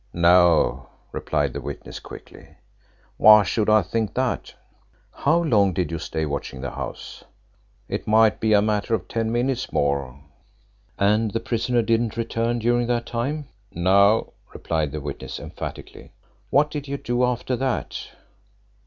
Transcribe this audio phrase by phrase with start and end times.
[0.13, 2.57] "No," replied the witness quickly.
[3.17, 4.55] "Why should I think that?"
[5.13, 7.23] "How long did you stay watching the house?"
[7.87, 10.19] "It might be a matter of ten minutes more."
[10.97, 16.13] "And the prisoner didn't return during that time?" "No," replied the witness emphatically.
[16.49, 17.95] "What did you do after that?"